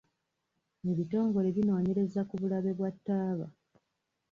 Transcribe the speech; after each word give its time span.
Ebitongole 0.91 1.49
binoonyereza 1.55 2.21
ku 2.29 2.35
bulabe 2.41 2.71
bwa 2.77 2.89
taaba. 3.05 3.47